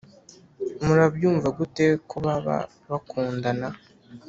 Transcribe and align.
Murabyumva 0.83 1.47
gute 1.57 1.85
ko 2.09 2.15
baba 2.25 2.57
bakundana 2.89 3.67